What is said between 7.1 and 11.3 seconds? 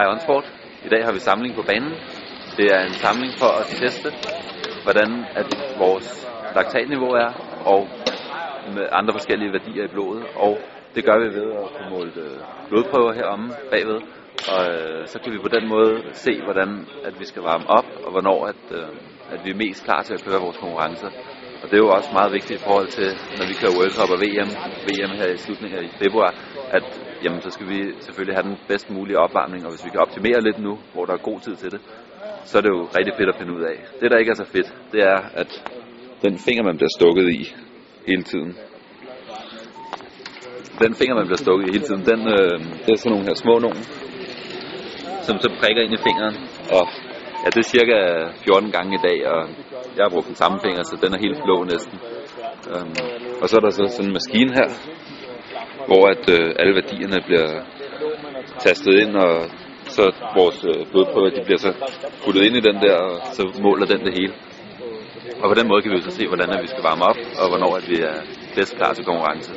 er, og med andre forskellige værdier i blodet. Og det gør vi